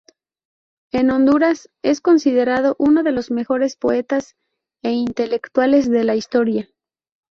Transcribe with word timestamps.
En 0.91 1.11
Honduras, 1.11 1.69
es 1.83 2.01
considerado, 2.01 2.75
uno 2.79 3.03
de 3.03 3.11
los 3.11 3.29
mejores 3.29 3.75
poetas 3.75 4.35
e 4.81 4.89
intelectuales 4.93 5.91
de 5.91 6.03
la 6.03 6.15
historia. 6.15 6.67